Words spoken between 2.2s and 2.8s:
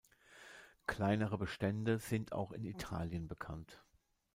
auch in